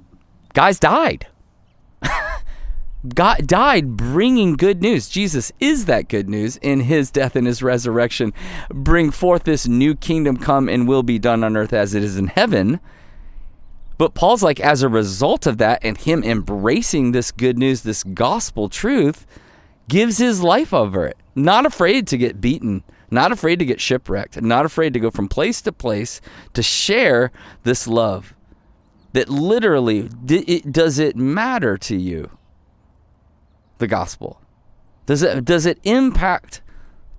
guys 0.54 0.78
died. 0.78 1.26
God 3.14 3.46
died 3.46 3.96
bringing 3.96 4.54
good 4.54 4.80
news. 4.80 5.08
Jesus 5.08 5.50
is 5.58 5.86
that 5.86 6.08
good 6.08 6.28
news 6.28 6.56
in 6.58 6.80
his 6.80 7.10
death 7.10 7.34
and 7.34 7.46
his 7.46 7.62
resurrection. 7.62 8.32
Bring 8.70 9.10
forth 9.10 9.44
this 9.44 9.66
new 9.66 9.96
kingdom 9.96 10.36
come 10.36 10.68
and 10.68 10.86
will 10.86 11.02
be 11.02 11.18
done 11.18 11.42
on 11.42 11.56
earth 11.56 11.72
as 11.72 11.94
it 11.94 12.04
is 12.04 12.16
in 12.16 12.28
heaven. 12.28 12.80
But 13.98 14.14
Paul's 14.14 14.42
like, 14.42 14.60
as 14.60 14.82
a 14.82 14.88
result 14.88 15.46
of 15.46 15.58
that 15.58 15.80
and 15.82 15.98
him 15.98 16.22
embracing 16.22 17.12
this 17.12 17.30
good 17.30 17.58
news, 17.58 17.82
this 17.82 18.02
gospel 18.02 18.68
truth, 18.68 19.26
gives 19.88 20.18
his 20.18 20.42
life 20.42 20.72
over 20.72 21.06
it, 21.06 21.16
not 21.34 21.66
afraid 21.66 22.06
to 22.08 22.16
get 22.16 22.40
beaten, 22.40 22.82
not 23.12 23.30
afraid 23.30 23.58
to 23.58 23.64
get 23.64 23.80
shipwrecked, 23.80 24.40
not 24.40 24.64
afraid 24.64 24.94
to 24.94 25.00
go 25.00 25.10
from 25.10 25.28
place 25.28 25.60
to 25.62 25.72
place 25.72 26.20
to 26.54 26.62
share 26.62 27.30
this 27.62 27.86
love. 27.86 28.34
That 29.12 29.28
literally, 29.28 30.08
does 30.08 30.98
it 30.98 31.16
matter 31.16 31.76
to 31.76 31.96
you? 31.96 32.30
The 33.78 33.86
gospel. 33.86 34.40
Does 35.04 35.22
it, 35.22 35.44
does 35.44 35.66
it 35.66 35.78
impact 35.84 36.62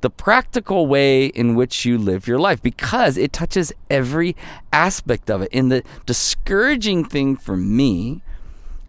the 0.02 0.10
practical 0.10 0.88
way 0.88 1.28
in 1.28 1.54
which 1.54 1.86
you 1.86 2.00
live 2.00 2.28
your 2.28 2.40
life? 2.40 2.64
Because 2.64 3.16
it 3.16 3.32
touches 3.32 3.72
every 3.92 4.36
aspect 4.72 5.30
of 5.30 5.44
it. 5.44 5.50
And 5.54 5.72
the 5.72 5.84
discouraging 6.08 7.06
thing 7.06 7.36
for 7.36 7.56
me 7.56 8.24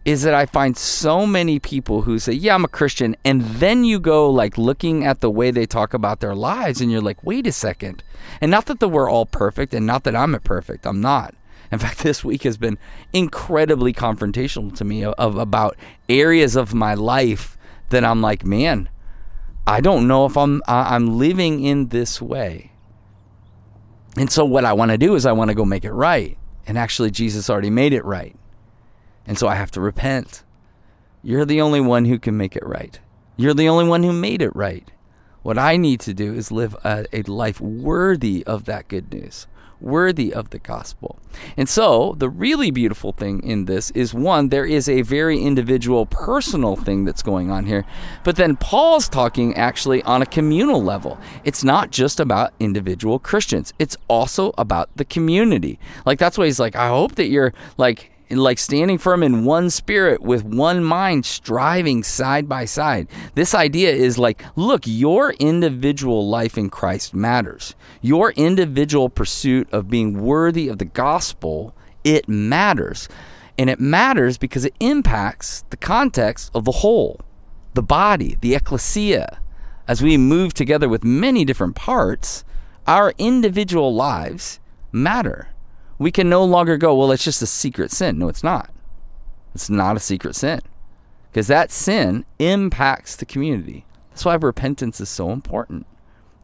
is 0.05 0.23
that 0.23 0.35
I 0.35 0.45
find 0.47 0.77
so 0.77 1.27
many 1.27 1.59
people 1.59 2.03
who 2.03 2.19
say, 2.19 2.33
Yeah, 2.33 2.55
I'm 2.55 2.65
a 2.65 2.69
Christian. 2.69 3.17
And 3.25 3.43
then 3.43 3.85
you 3.85 3.99
go 3.99 4.31
like 4.31 4.59
looking 4.59 5.05
at 5.05 5.21
the 5.21 5.31
way 5.31 5.51
they 5.51 5.67
talk 5.67 5.95
about 5.95 6.21
their 6.21 6.35
lives 6.35 6.81
and 6.81 6.91
you're 6.91 7.01
like, 7.01 7.25
Wait 7.25 7.47
a 7.47 7.53
second. 7.53 8.03
And 8.41 8.51
not 8.51 8.67
that 8.67 8.81
the, 8.81 8.89
we're 8.89 9.11
all 9.11 9.27
perfect 9.27 9.73
and 9.73 9.87
not 9.87 10.05
that 10.05 10.15
I'm 10.15 10.39
perfect. 10.41 10.87
I'm 10.87 11.01
not. 11.01 11.35
In 11.73 11.79
fact, 11.81 12.01
this 12.01 12.23
week 12.23 12.43
has 12.43 12.57
been 12.57 12.79
incredibly 13.13 13.93
confrontational 13.93 14.75
to 14.77 14.85
me 14.85 15.05
of, 15.05 15.15
of 15.15 15.37
about 15.37 15.77
areas 16.09 16.55
of 16.55 16.75
my 16.75 16.95
life 16.95 17.57
that 17.89 18.05
I'm 18.05 18.21
like, 18.21 18.45
man, 18.45 18.89
I 19.67 19.81
don't 19.81 20.07
know 20.07 20.27
if 20.27 20.37
I'm 20.37 20.63
I'm 20.67 21.19
living 21.19 21.63
in 21.63 21.89
this 21.89 22.21
way. 22.21 22.73
And 24.17 24.31
so 24.31 24.45
what 24.45 24.65
I 24.65 24.75
want 24.75 24.91
to 24.91 24.99
do 24.99 25.15
is 25.15 25.27
I 25.27 25.33
want 25.33 25.49
to 25.49 25.55
go 25.55 25.65
make 25.65 25.85
it 25.85 25.93
right. 25.93 26.37
And 26.67 26.79
actually 26.79 27.11
Jesus 27.11 27.49
already 27.49 27.71
made 27.71 27.93
it 27.93 28.05
right. 28.05 28.37
And 29.27 29.39
so 29.39 29.49
I 29.49 29.55
have 29.55 29.71
to 29.73 29.81
repent. 29.81 30.43
You're 31.23 31.45
the 31.45 31.61
only 31.61 31.81
one 31.81 32.05
who 32.05 32.19
can 32.19 32.37
make 32.37 32.57
it 32.57 32.67
right. 32.67 32.99
You're 33.37 33.55
the 33.55 33.69
only 33.69 33.87
one 33.87 34.03
who 34.03 34.13
made 34.13 34.43
it 34.43 34.55
right. 34.55 34.91
What 35.43 35.59
I 35.59 35.77
need 35.77 36.01
to 36.01 36.15
do 36.15 36.33
is 36.35 36.51
live 36.53 36.75
a, 36.85 37.07
a 37.13 37.23
life 37.23 37.61
worthy 37.61 38.45
of 38.47 38.65
that 38.65 38.89
good 38.89 39.13
news 39.13 39.47
worthy 39.85 40.33
of 40.33 40.51
the 40.51 40.59
gospel. 40.59 41.19
And 41.57 41.69
so, 41.69 42.15
the 42.19 42.29
really 42.29 42.71
beautiful 42.71 43.13
thing 43.13 43.43
in 43.43 43.67
this 43.67 43.91
is 43.91 44.15
one, 44.15 44.49
there 44.49 44.65
is 44.65 44.89
a 44.89 45.03
very 45.03 45.41
individual, 45.41 46.07
personal 46.07 46.75
thing 46.77 47.05
that's 47.05 47.23
going 47.23 47.51
on 47.51 47.67
here. 47.67 47.85
But 48.25 48.37
then 48.37 48.57
Paul's 48.57 49.09
talking 49.09 49.55
actually 49.55 50.03
on 50.05 50.23
a 50.23 50.27
communal 50.27 50.83
level. 50.83 51.19
It's 51.45 51.63
not 51.63 51.91
just 51.91 52.19
about 52.19 52.55
individual 52.59 53.19
Christians, 53.19 53.73
it's 53.79 53.97
also 54.09 54.53
about 54.57 54.89
the 54.97 55.05
community. 55.05 55.79
Like, 56.07 56.19
that's 56.19 56.39
why 56.39 56.47
he's 56.47 56.61
like, 56.61 56.77
I 56.77 56.89
hope 56.89 57.17
that 57.17 57.29
you're 57.29 57.53
like, 57.77 58.11
like 58.31 58.59
standing 58.59 58.99
firm 58.99 59.23
in 59.23 59.45
one 59.45 59.71
spirit 59.71 60.23
with 60.23 60.45
one 60.45 60.83
mind 60.83 61.27
striving 61.27 62.03
side 62.03 62.49
by 62.49 62.65
side. 62.65 63.09
This 63.35 63.55
idea 63.55 63.91
is 63.93 64.19
like, 64.19 64.43
look, 64.57 64.83
your 64.87 65.33
individual 65.35 66.29
life 66.29 66.57
in 66.57 66.71
Christ 66.71 67.15
matters. 67.15 67.75
Your 68.01 68.33
individual 68.33 69.09
pursuit 69.09 69.69
of 69.73 69.91
being 69.91 70.21
worthy 70.23 70.69
of 70.69 70.79
the 70.79 70.85
gospel, 70.85 71.75
it 72.03 72.29
matters. 72.29 73.09
And 73.59 73.71
it 73.71 73.79
matters 73.79 74.39
because 74.39 74.65
it 74.65 74.75
impacts 74.81 75.65
the 75.71 75.77
context 75.77 76.51
of 76.55 76.65
the 76.65 76.73
whole, 76.73 77.21
the 77.75 77.83
body, 77.83 78.37
the 78.41 78.55
ecclesia. 78.55 79.41
As 79.87 80.03
we 80.03 80.17
move 80.17 80.55
together 80.55 80.89
with 80.89 81.05
many 81.05 81.45
different 81.45 81.77
parts, 81.77 82.43
our 82.87 83.13
individual 83.19 83.95
lives 83.95 84.61
matter 84.93 85.54
we 85.99 86.11
can 86.11 86.29
no 86.29 86.45
longer 86.45 86.77
go, 86.77 86.95
well, 86.95 87.13
it's 87.13 87.25
just 87.25 87.43
a 87.43 87.47
secret 87.47 87.91
sin. 87.91 88.19
No, 88.19 88.29
it's 88.29 88.45
not. 88.45 88.71
It's 89.55 89.71
not 89.71 89.97
a 89.97 90.01
secret 90.01 90.35
sin 90.35 90.61
because 91.31 91.47
that 91.47 91.71
sin 91.71 92.25
impacts 92.39 93.17
the 93.17 93.27
community. 93.27 93.85
That's 94.11 94.25
why 94.25 94.35
repentance 94.35 95.01
is 95.01 95.09
so 95.09 95.31
important. 95.31 95.87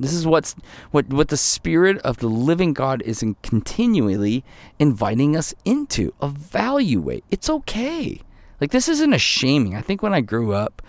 This 0.00 0.12
is 0.12 0.26
what's 0.26 0.56
what 0.92 1.08
what 1.08 1.28
the 1.28 1.36
spirit 1.36 1.98
of 1.98 2.18
the 2.18 2.26
living 2.26 2.72
God 2.72 3.02
is 3.02 3.22
in 3.22 3.36
continually 3.42 4.44
inviting 4.78 5.36
us 5.36 5.54
into. 5.64 6.14
Evaluate. 6.22 7.22
It's 7.30 7.50
okay. 7.50 8.20
Like 8.60 8.70
this 8.70 8.88
isn't 8.88 9.12
a 9.12 9.18
shaming. 9.18 9.76
I 9.76 9.82
think 9.82 10.02
when 10.02 10.14
I 10.14 10.22
grew 10.22 10.54
up, 10.54 10.82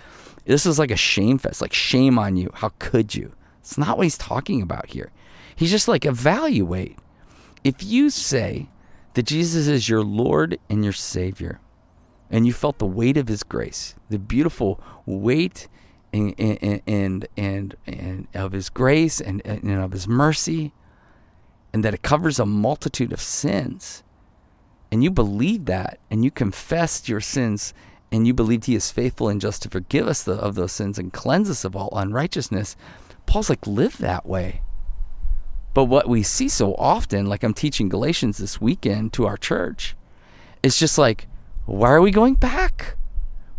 this 0.46 0.66
was 0.66 0.80
like 0.80 0.92
a 0.92 0.96
shame 0.96 1.38
fest. 1.38 1.62
Like 1.62 1.74
shame 1.74 2.18
on 2.18 2.38
you. 2.38 2.50
How 2.54 2.72
could 2.80 3.14
you? 3.14 3.34
It's 3.60 3.78
not 3.78 3.98
what 3.98 4.06
he's 4.06 4.18
talking 4.18 4.62
about 4.62 4.88
here. 4.88 5.12
He's 5.56 5.72
just 5.72 5.88
like 5.88 6.06
evaluate 6.06 6.98
if 7.64 7.84
you 7.84 8.10
say 8.10 8.70
that 9.14 9.24
Jesus 9.24 9.68
is 9.68 9.90
your 9.90 10.04
Lord 10.04 10.58
and 10.70 10.84
your 10.84 10.94
Savior, 10.94 11.60
and 12.30 12.48
you 12.48 12.54
felt 12.54 12.80
the 12.80 12.86
weight 12.86 13.18
of 13.18 13.28
His 13.28 13.44
grace, 13.44 13.96
the 14.10 14.20
beautiful 14.20 14.82
weight 15.06 15.68
and 16.14 16.34
and 16.40 16.82
and 16.88 17.28
and, 17.38 17.76
and 17.86 18.28
of 18.34 18.54
His 18.54 18.70
grace 18.70 19.20
and, 19.20 19.46
and 19.46 19.70
of 19.72 19.92
His 19.92 20.08
mercy, 20.08 20.74
and 21.74 21.84
that 21.84 21.94
it 21.94 22.02
covers 22.02 22.40
a 22.40 22.46
multitude 22.46 23.14
of 23.14 23.22
sins, 23.22 24.04
and 24.92 25.04
you 25.04 25.12
believe 25.12 25.66
that, 25.66 26.00
and 26.10 26.24
you 26.24 26.32
confessed 26.32 27.10
your 27.10 27.22
sins, 27.22 27.74
and 28.12 28.26
you 28.26 28.34
believed 28.34 28.66
He 28.66 28.76
is 28.76 28.92
faithful 28.92 29.30
and 29.30 29.40
just 29.40 29.62
to 29.64 29.70
forgive 29.70 30.08
us 30.08 30.24
the, 30.24 30.34
of 30.34 30.56
those 30.56 30.72
sins 30.72 30.98
and 30.98 31.14
cleanse 31.14 31.50
us 31.50 31.64
of 31.64 31.76
all 31.76 31.90
unrighteousness, 31.94 32.76
Paul's 33.26 33.50
like, 33.50 33.66
live 33.68 33.98
that 34.00 34.26
way. 34.26 34.62
But 35.74 35.86
what 35.86 36.10
we 36.10 36.24
see 36.24 36.50
so 36.50 36.76
often, 36.76 37.28
like 37.28 37.44
I'm 37.44 37.54
teaching 37.54 37.90
Galatians 37.90 38.38
this 38.38 38.60
weekend 38.60 39.14
to 39.14 39.26
our 39.26 39.38
church, 39.38 39.96
is 40.64 40.78
just 40.78 40.98
like, 40.98 41.28
why 41.66 41.90
are 41.92 42.02
we 42.02 42.12
going 42.12 42.36
back? 42.36 42.98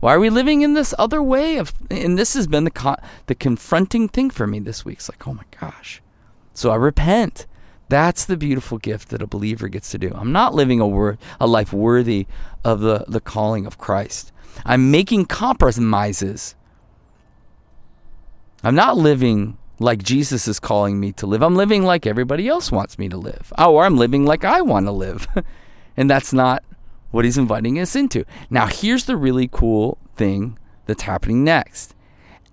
Why 0.00 0.14
are 0.14 0.20
we 0.20 0.30
living 0.30 0.62
in 0.62 0.74
this 0.74 0.94
other 0.98 1.22
way 1.22 1.58
of? 1.58 1.72
And 1.90 2.18
this 2.18 2.34
has 2.34 2.46
been 2.46 2.64
the 2.64 2.70
con- 2.70 3.00
the 3.26 3.34
confronting 3.34 4.08
thing 4.08 4.30
for 4.30 4.46
me 4.46 4.58
this 4.58 4.84
week. 4.84 4.98
It's 4.98 5.08
like, 5.08 5.26
oh 5.26 5.34
my 5.34 5.44
gosh. 5.60 6.02
So 6.54 6.70
I 6.70 6.74
repent. 6.74 7.46
That's 7.88 8.24
the 8.24 8.36
beautiful 8.36 8.78
gift 8.78 9.10
that 9.10 9.22
a 9.22 9.26
believer 9.26 9.68
gets 9.68 9.90
to 9.90 9.98
do. 9.98 10.12
I'm 10.14 10.32
not 10.32 10.54
living 10.54 10.80
a 10.80 10.88
wor- 10.88 11.18
a 11.40 11.46
life 11.46 11.72
worthy 11.72 12.26
of 12.64 12.80
the, 12.80 13.04
the 13.06 13.20
calling 13.20 13.66
of 13.66 13.78
Christ. 13.78 14.32
I'm 14.64 14.90
making 14.90 15.26
compromises. 15.26 16.54
I'm 18.64 18.74
not 18.74 18.96
living 18.96 19.56
like 19.82 20.02
Jesus 20.02 20.48
is 20.48 20.60
calling 20.60 20.98
me 21.00 21.12
to 21.12 21.26
live. 21.26 21.42
I'm 21.42 21.56
living 21.56 21.82
like 21.82 22.06
everybody 22.06 22.48
else 22.48 22.72
wants 22.72 22.98
me 22.98 23.08
to 23.08 23.16
live. 23.16 23.52
Oh, 23.58 23.74
or 23.74 23.84
I'm 23.84 23.96
living 23.96 24.24
like 24.24 24.44
I 24.44 24.62
want 24.62 24.86
to 24.86 24.92
live. 24.92 25.26
and 25.96 26.08
that's 26.08 26.32
not 26.32 26.62
what 27.10 27.24
he's 27.24 27.38
inviting 27.38 27.78
us 27.78 27.94
into. 27.94 28.24
Now, 28.50 28.66
here's 28.66 29.04
the 29.04 29.16
really 29.16 29.48
cool 29.52 29.98
thing 30.16 30.58
that's 30.86 31.02
happening 31.02 31.44
next. 31.44 31.94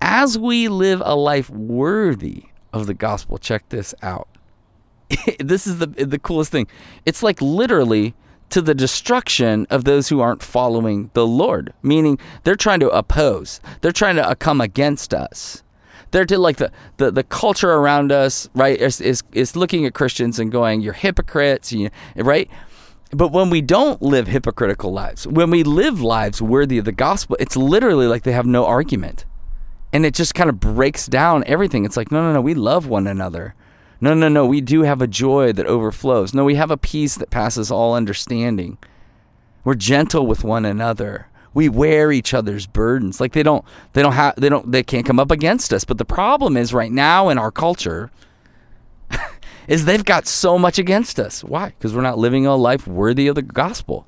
As 0.01 0.37
we 0.37 0.67
live 0.67 1.01
a 1.03 1.15
life 1.15 1.49
worthy 1.49 2.45
of 2.71 2.87
the 2.87 2.93
gospel, 2.93 3.37
check 3.37 3.67
this 3.69 3.93
out. 4.01 4.27
this 5.39 5.65
is 5.65 5.79
the 5.79 5.87
the 5.87 6.19
coolest 6.19 6.51
thing. 6.51 6.67
It's 7.05 7.23
like 7.23 7.41
literally 7.41 8.13
to 8.51 8.61
the 8.61 8.75
destruction 8.75 9.67
of 9.69 9.83
those 9.83 10.09
who 10.09 10.21
aren't 10.21 10.43
following 10.43 11.09
the 11.13 11.25
Lord, 11.25 11.73
meaning 11.83 12.17
they're 12.43 12.55
trying 12.55 12.79
to 12.79 12.89
oppose. 12.89 13.59
They're 13.81 13.91
trying 13.91 14.15
to 14.15 14.35
come 14.35 14.61
against 14.61 15.13
us 15.13 15.63
they're 16.11 16.25
to 16.25 16.37
like 16.37 16.57
the, 16.57 16.71
the, 16.97 17.11
the 17.11 17.23
culture 17.23 17.71
around 17.71 18.11
us, 18.11 18.49
right, 18.55 18.79
is, 18.79 19.01
is, 19.01 19.23
is 19.31 19.55
looking 19.55 19.85
at 19.85 19.93
Christians 19.93 20.39
and 20.39 20.51
going, 20.51 20.81
you're 20.81 20.93
hypocrites, 20.93 21.71
you, 21.71 21.89
right? 22.15 22.49
But 23.11 23.31
when 23.31 23.49
we 23.49 23.61
don't 23.61 24.01
live 24.01 24.27
hypocritical 24.27 24.91
lives, 24.91 25.25
when 25.25 25.49
we 25.49 25.63
live 25.63 26.01
lives 26.01 26.41
worthy 26.41 26.77
of 26.77 26.85
the 26.85 26.91
gospel, 26.91 27.37
it's 27.39 27.57
literally 27.57 28.07
like 28.07 28.23
they 28.23 28.31
have 28.31 28.45
no 28.45 28.65
argument. 28.65 29.25
And 29.91 30.05
it 30.05 30.13
just 30.13 30.35
kind 30.35 30.49
of 30.49 30.59
breaks 30.59 31.07
down 31.07 31.43
everything. 31.47 31.85
It's 31.85 31.97
like, 31.97 32.11
no, 32.11 32.21
no, 32.21 32.33
no, 32.33 32.41
we 32.41 32.53
love 32.53 32.87
one 32.87 33.07
another. 33.07 33.55
No, 33.99 34.13
no, 34.13 34.29
no, 34.29 34.45
we 34.45 34.61
do 34.61 34.83
have 34.83 35.01
a 35.01 35.07
joy 35.07 35.51
that 35.53 35.65
overflows. 35.65 36.33
No, 36.33 36.45
we 36.45 36.55
have 36.55 36.71
a 36.71 36.77
peace 36.77 37.15
that 37.15 37.31
passes 37.31 37.71
all 37.71 37.95
understanding. 37.95 38.77
We're 39.63 39.73
gentle 39.73 40.27
with 40.27 40.43
one 40.43 40.63
another 40.63 41.28
we 41.53 41.69
wear 41.69 42.11
each 42.11 42.33
other's 42.33 42.67
burdens. 42.67 43.19
Like 43.19 43.33
they 43.33 43.43
don't 43.43 43.65
they 43.93 44.01
don't 44.01 44.13
have 44.13 44.35
they 44.37 44.49
don't 44.49 44.71
they 44.71 44.83
can't 44.83 45.05
come 45.05 45.19
up 45.19 45.31
against 45.31 45.73
us. 45.73 45.83
But 45.83 45.97
the 45.97 46.05
problem 46.05 46.57
is 46.57 46.73
right 46.73 46.91
now 46.91 47.29
in 47.29 47.37
our 47.37 47.51
culture 47.51 48.11
is 49.67 49.85
they've 49.85 50.05
got 50.05 50.27
so 50.27 50.57
much 50.57 50.77
against 50.79 51.19
us. 51.19 51.43
Why? 51.43 51.69
Because 51.69 51.93
we're 51.93 52.01
not 52.01 52.17
living 52.17 52.45
a 52.45 52.55
life 52.55 52.87
worthy 52.87 53.27
of 53.27 53.35
the 53.35 53.41
gospel. 53.41 54.05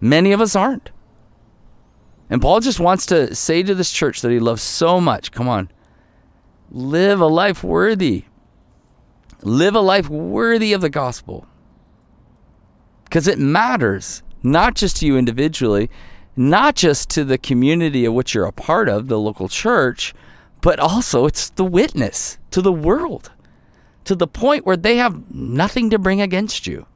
Many 0.00 0.32
of 0.32 0.40
us 0.40 0.56
aren't. 0.56 0.90
And 2.30 2.40
paul 2.40 2.60
just 2.60 2.80
wants 2.80 3.06
to 3.06 3.34
say 3.34 3.62
to 3.62 3.74
this 3.74 3.92
church 3.92 4.22
that 4.22 4.30
he 4.30 4.40
loves 4.40 4.62
so 4.62 5.00
much 5.00 5.32
come 5.32 5.48
on 5.48 5.70
live 6.72 7.20
a 7.20 7.26
life 7.26 7.62
worthy. 7.62 8.24
Live 9.42 9.74
a 9.74 9.80
life 9.80 10.08
worthy 10.08 10.72
of 10.72 10.80
the 10.80 10.88
gospel. 10.88 11.46
Because 13.04 13.28
it 13.28 13.38
matters 13.38 14.22
not 14.42 14.74
just 14.74 14.98
to 14.98 15.06
you 15.06 15.16
individually, 15.16 15.90
not 16.36 16.74
just 16.76 17.10
to 17.10 17.24
the 17.24 17.38
community 17.38 18.04
of 18.04 18.14
which 18.14 18.34
you're 18.34 18.46
a 18.46 18.52
part 18.52 18.88
of, 18.88 19.08
the 19.08 19.18
local 19.18 19.48
church, 19.48 20.14
but 20.60 20.78
also 20.78 21.26
it's 21.26 21.50
the 21.50 21.64
witness 21.64 22.38
to 22.50 22.62
the 22.62 22.72
world 22.72 23.30
to 24.04 24.14
the 24.14 24.26
point 24.26 24.66
where 24.66 24.76
they 24.76 24.96
have 24.96 25.30
nothing 25.32 25.90
to 25.90 25.98
bring 25.98 26.20
against 26.20 26.66
you 26.66 26.86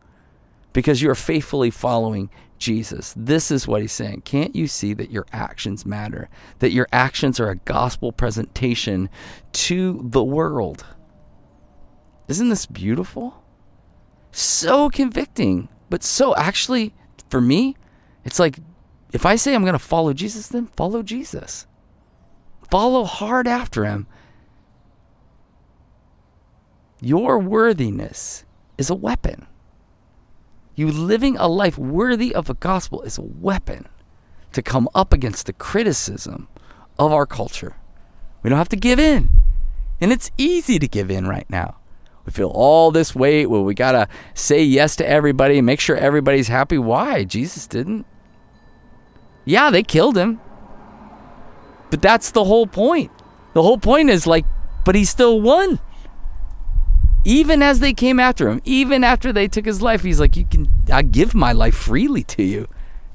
because 0.72 1.00
you're 1.00 1.14
faithfully 1.14 1.70
following 1.70 2.30
Jesus. 2.58 3.14
This 3.16 3.50
is 3.50 3.68
what 3.68 3.82
he's 3.82 3.92
saying. 3.92 4.22
Can't 4.22 4.56
you 4.56 4.66
see 4.66 4.94
that 4.94 5.10
your 5.10 5.26
actions 5.32 5.86
matter? 5.86 6.28
That 6.58 6.72
your 6.72 6.88
actions 6.92 7.38
are 7.38 7.50
a 7.50 7.56
gospel 7.56 8.12
presentation 8.12 9.08
to 9.52 10.00
the 10.02 10.24
world? 10.24 10.84
Isn't 12.28 12.48
this 12.48 12.66
beautiful? 12.66 13.42
So 14.32 14.90
convicting, 14.90 15.68
but 15.88 16.02
so 16.02 16.34
actually 16.36 16.92
for 17.30 17.40
me, 17.40 17.76
it's 18.24 18.38
like 18.38 18.58
if 19.12 19.24
I 19.24 19.36
say 19.36 19.54
I'm 19.54 19.62
going 19.62 19.72
to 19.72 19.78
follow 19.78 20.12
Jesus, 20.12 20.48
then 20.48 20.66
follow 20.66 21.02
Jesus. 21.02 21.66
Follow 22.70 23.04
hard 23.04 23.46
after 23.46 23.84
him. 23.84 24.06
Your 27.00 27.38
worthiness 27.38 28.44
is 28.78 28.90
a 28.90 28.94
weapon. 28.94 29.46
You 30.74 30.90
living 30.90 31.36
a 31.36 31.48
life 31.48 31.78
worthy 31.78 32.34
of 32.34 32.46
the 32.46 32.54
gospel 32.54 33.02
is 33.02 33.16
a 33.16 33.22
weapon 33.22 33.88
to 34.52 34.62
come 34.62 34.88
up 34.94 35.12
against 35.12 35.46
the 35.46 35.52
criticism 35.52 36.48
of 36.98 37.12
our 37.12 37.26
culture. 37.26 37.76
We 38.42 38.50
don't 38.50 38.58
have 38.58 38.68
to 38.70 38.76
give 38.76 38.98
in. 38.98 39.30
And 40.00 40.12
it's 40.12 40.30
easy 40.36 40.78
to 40.78 40.88
give 40.88 41.10
in 41.10 41.26
right 41.26 41.48
now. 41.48 41.75
We 42.26 42.32
feel 42.32 42.48
all 42.48 42.90
this 42.90 43.14
weight. 43.14 43.46
Well, 43.46 43.64
we 43.64 43.74
got 43.74 43.92
to 43.92 44.08
say 44.34 44.62
yes 44.62 44.96
to 44.96 45.08
everybody 45.08 45.60
make 45.60 45.80
sure 45.80 45.96
everybody's 45.96 46.48
happy. 46.48 46.76
Why? 46.76 47.24
Jesus 47.24 47.66
didn't. 47.66 48.04
Yeah, 49.44 49.70
they 49.70 49.84
killed 49.84 50.18
him. 50.18 50.40
But 51.90 52.02
that's 52.02 52.32
the 52.32 52.44
whole 52.44 52.66
point. 52.66 53.12
The 53.54 53.62
whole 53.62 53.78
point 53.78 54.10
is 54.10 54.26
like, 54.26 54.44
but 54.84 54.96
he 54.96 55.04
still 55.04 55.40
won. 55.40 55.78
Even 57.24 57.62
as 57.62 57.80
they 57.80 57.92
came 57.92 58.20
after 58.20 58.48
him, 58.48 58.60
even 58.64 59.02
after 59.02 59.32
they 59.32 59.48
took 59.48 59.64
his 59.64 59.80
life, 59.80 60.02
he's 60.02 60.20
like, 60.20 60.36
You 60.36 60.44
can 60.44 60.68
I 60.92 61.02
give 61.02 61.34
my 61.34 61.52
life 61.52 61.74
freely 61.74 62.22
to 62.24 62.42
you. 62.42 62.68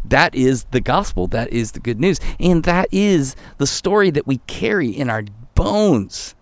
That 0.04 0.34
is 0.34 0.66
the 0.72 0.82
gospel. 0.82 1.28
That 1.28 1.52
is 1.54 1.74
the 1.74 1.80
good 1.80 2.00
news. 2.00 2.20
And 2.40 2.64
that 2.64 2.88
is 2.92 3.36
the 3.58 3.68
story 3.68 4.10
that 4.12 4.26
we 4.26 4.38
carry 4.48 4.90
in 4.90 5.10
our 5.10 5.24
bones 5.54 6.36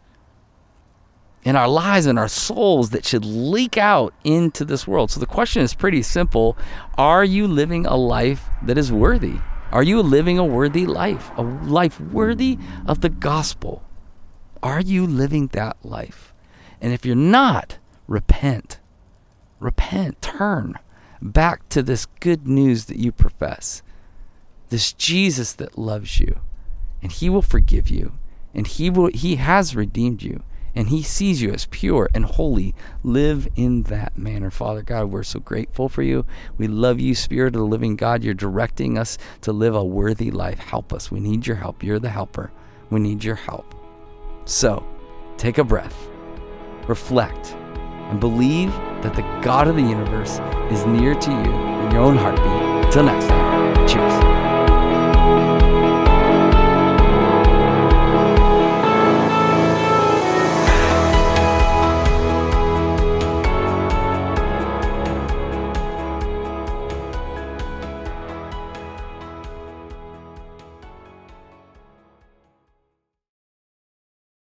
in 1.43 1.55
our 1.55 1.67
lives 1.67 2.05
and 2.05 2.19
our 2.19 2.27
souls 2.27 2.89
that 2.89 3.05
should 3.05 3.25
leak 3.25 3.77
out 3.77 4.13
into 4.23 4.65
this 4.65 4.87
world. 4.87 5.11
So 5.11 5.19
the 5.19 5.25
question 5.25 5.61
is 5.61 5.73
pretty 5.73 6.01
simple 6.01 6.57
Are 6.97 7.23
you 7.23 7.47
living 7.47 7.85
a 7.85 7.95
life 7.95 8.49
that 8.63 8.77
is 8.77 8.91
worthy? 8.91 9.37
Are 9.71 9.83
you 9.83 10.01
living 10.01 10.37
a 10.37 10.45
worthy 10.45 10.85
life? 10.85 11.31
A 11.37 11.43
life 11.43 11.99
worthy 11.99 12.57
of 12.85 13.01
the 13.01 13.09
gospel? 13.09 13.83
Are 14.61 14.81
you 14.81 15.05
living 15.05 15.47
that 15.47 15.77
life? 15.83 16.33
And 16.81 16.91
if 16.91 17.05
you're 17.05 17.15
not, 17.15 17.77
repent. 18.07 18.79
Repent. 19.59 20.21
Turn 20.21 20.77
back 21.21 21.67
to 21.69 21.83
this 21.83 22.07
good 22.19 22.47
news 22.47 22.85
that 22.85 22.97
you 22.97 23.11
profess. 23.11 23.83
This 24.69 24.91
Jesus 24.93 25.53
that 25.53 25.77
loves 25.77 26.19
you. 26.19 26.39
And 27.01 27.11
he 27.11 27.29
will 27.29 27.41
forgive 27.41 27.89
you. 27.89 28.13
And 28.53 28.65
he 28.65 28.89
will 28.89 29.11
he 29.13 29.35
has 29.35 29.75
redeemed 29.75 30.23
you 30.23 30.43
and 30.75 30.89
He 30.89 31.03
sees 31.03 31.41
you 31.41 31.51
as 31.51 31.65
pure 31.67 32.09
and 32.13 32.25
holy. 32.25 32.73
Live 33.03 33.47
in 33.55 33.83
that 33.83 34.17
manner. 34.17 34.51
Father 34.51 34.81
God, 34.81 35.11
we're 35.11 35.23
so 35.23 35.39
grateful 35.39 35.89
for 35.89 36.01
you. 36.03 36.25
We 36.57 36.67
love 36.67 36.99
you, 36.99 37.15
Spirit 37.15 37.55
of 37.55 37.61
the 37.61 37.65
living 37.65 37.95
God. 37.95 38.23
You're 38.23 38.33
directing 38.33 38.97
us 38.97 39.17
to 39.41 39.51
live 39.51 39.75
a 39.75 39.83
worthy 39.83 40.31
life. 40.31 40.59
Help 40.59 40.93
us. 40.93 41.11
We 41.11 41.19
need 41.19 41.47
your 41.47 41.57
help. 41.57 41.83
You're 41.83 41.99
the 41.99 42.09
helper. 42.09 42.51
We 42.89 42.99
need 42.99 43.23
your 43.23 43.35
help. 43.35 43.75
So, 44.45 44.85
take 45.37 45.57
a 45.57 45.63
breath, 45.63 45.95
reflect, 46.87 47.53
and 48.09 48.19
believe 48.19 48.71
that 49.03 49.13
the 49.15 49.21
God 49.43 49.67
of 49.67 49.75
the 49.75 49.81
universe 49.81 50.39
is 50.71 50.85
near 50.85 51.13
to 51.13 51.31
you 51.31 51.37
in 51.37 51.91
your 51.91 52.01
own 52.01 52.17
heartbeat. 52.17 52.85
Until 52.85 53.03
next 53.03 53.27
time, 53.27 53.87
cheers. 53.87 54.38